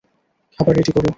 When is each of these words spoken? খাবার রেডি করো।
খাবার 0.59 0.73
রেডি 0.77 0.91
করো। 0.95 1.09